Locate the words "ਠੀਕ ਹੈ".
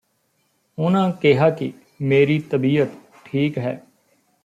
3.25-3.81